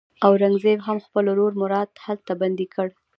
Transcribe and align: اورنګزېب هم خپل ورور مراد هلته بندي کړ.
اورنګزېب 0.25 0.79
هم 0.87 0.97
خپل 1.05 1.25
ورور 1.29 1.51
مراد 1.61 1.89
هلته 2.05 2.31
بندي 2.41 2.67
کړ. 2.73 2.87